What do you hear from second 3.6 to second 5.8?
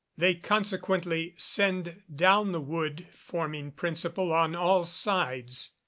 principle on all sides.